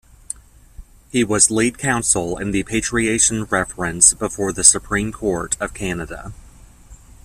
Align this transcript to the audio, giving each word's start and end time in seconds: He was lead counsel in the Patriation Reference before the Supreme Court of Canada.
He 1.11 1.23
was 1.23 1.51
lead 1.51 1.77
counsel 1.77 2.39
in 2.39 2.49
the 2.49 2.63
Patriation 2.63 3.43
Reference 3.51 4.15
before 4.15 4.51
the 4.51 4.63
Supreme 4.63 5.11
Court 5.11 5.55
of 5.59 5.75
Canada. 5.75 6.33